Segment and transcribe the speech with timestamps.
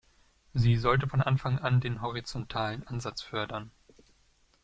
[0.55, 3.69] Sie sollte von Anfang an den horizontalen Ansatz fördern.